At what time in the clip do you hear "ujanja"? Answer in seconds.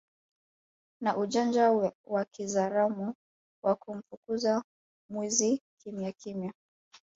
1.17-1.71